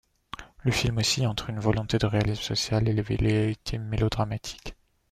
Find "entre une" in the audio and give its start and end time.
1.27-1.59